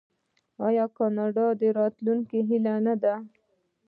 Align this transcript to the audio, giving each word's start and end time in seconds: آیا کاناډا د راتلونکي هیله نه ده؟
آیا 0.67 0.85
کاناډا 0.97 1.47
د 1.59 1.63
راتلونکي 1.79 2.39
هیله 2.49 2.75
نه 2.85 2.95
ده؟ 3.03 3.15